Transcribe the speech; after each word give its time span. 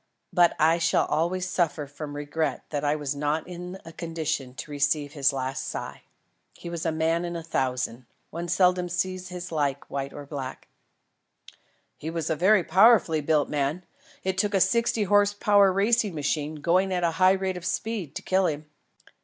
But 0.33 0.55
I 0.57 0.79
shall 0.79 1.05
always 1.05 1.47
suffer 1.47 1.85
from 1.85 2.15
regret 2.15 2.63
that 2.71 2.83
I 2.83 2.95
was 2.95 3.15
not 3.15 3.47
in 3.47 3.79
a 3.85 3.93
condition 3.93 4.55
to 4.55 4.71
receive 4.71 5.13
his 5.13 5.31
last 5.31 5.67
sigh. 5.67 6.01
He 6.55 6.71
was 6.71 6.87
a 6.87 6.91
man 6.91 7.23
in 7.23 7.35
a 7.35 7.43
thousand. 7.43 8.07
One 8.31 8.47
seldom 8.47 8.89
sees 8.89 9.27
his 9.29 9.51
like 9.51 9.81
among 9.85 9.89
white 9.89 10.11
or 10.13 10.25
black." 10.25 10.67
"He 11.99 12.09
was 12.09 12.31
a 12.31 12.35
very 12.35 12.63
powerfully 12.63 13.21
built 13.21 13.47
man. 13.47 13.83
It 14.23 14.39
took 14.39 14.55
a 14.55 14.59
sixty 14.59 15.03
horse 15.03 15.33
power 15.33 15.71
racing 15.71 16.15
machine, 16.15 16.55
going 16.61 16.91
at 16.91 17.03
a 17.03 17.11
high 17.21 17.33
rate 17.33 17.55
of 17.55 17.63
speed, 17.63 18.15
to 18.15 18.23
kill 18.23 18.47
him." 18.47 18.65